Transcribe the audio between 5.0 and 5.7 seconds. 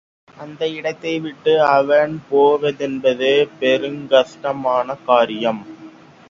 காரியம்.